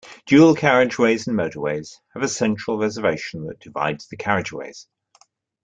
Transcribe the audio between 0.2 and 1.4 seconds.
Dual-carriageways and